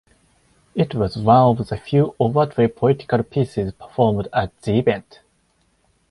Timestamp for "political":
2.69-3.21